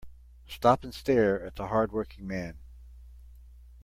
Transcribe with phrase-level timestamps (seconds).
[0.47, 2.57] Stop and stare at the hard working man.